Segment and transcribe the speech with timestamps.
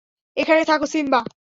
[0.37, 1.19] এখানে থাকো, সিম্বা!